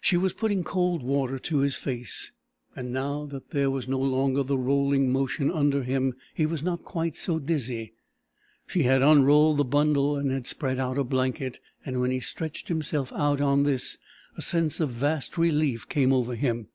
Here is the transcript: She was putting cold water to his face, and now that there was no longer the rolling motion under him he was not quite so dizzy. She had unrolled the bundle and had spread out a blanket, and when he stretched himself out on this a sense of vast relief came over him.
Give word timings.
She 0.00 0.16
was 0.16 0.32
putting 0.32 0.64
cold 0.64 1.04
water 1.04 1.38
to 1.38 1.58
his 1.58 1.76
face, 1.76 2.32
and 2.74 2.92
now 2.92 3.26
that 3.26 3.50
there 3.50 3.70
was 3.70 3.86
no 3.86 4.00
longer 4.00 4.42
the 4.42 4.58
rolling 4.58 5.12
motion 5.12 5.52
under 5.52 5.84
him 5.84 6.14
he 6.34 6.46
was 6.46 6.64
not 6.64 6.82
quite 6.82 7.16
so 7.16 7.38
dizzy. 7.38 7.94
She 8.66 8.82
had 8.82 9.02
unrolled 9.02 9.58
the 9.58 9.64
bundle 9.64 10.16
and 10.16 10.32
had 10.32 10.48
spread 10.48 10.80
out 10.80 10.98
a 10.98 11.04
blanket, 11.04 11.60
and 11.86 12.00
when 12.00 12.10
he 12.10 12.18
stretched 12.18 12.66
himself 12.66 13.12
out 13.12 13.40
on 13.40 13.62
this 13.62 13.98
a 14.36 14.42
sense 14.42 14.80
of 14.80 14.90
vast 14.90 15.38
relief 15.38 15.88
came 15.88 16.12
over 16.12 16.34
him. 16.34 16.66